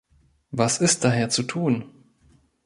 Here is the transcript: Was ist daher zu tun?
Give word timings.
Was 0.49 0.79
ist 0.81 1.03
daher 1.03 1.29
zu 1.29 1.43
tun? 1.43 1.85